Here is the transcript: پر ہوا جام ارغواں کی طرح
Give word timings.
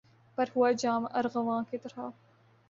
پر 0.37 0.45
ہوا 0.55 0.71
جام 0.71 1.05
ارغواں 1.13 1.61
کی 1.71 1.77
طرح 1.77 1.99